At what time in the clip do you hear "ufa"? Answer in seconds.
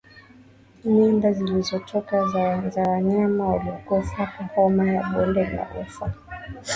5.81-6.13